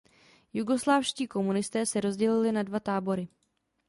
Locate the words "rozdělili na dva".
2.01-2.79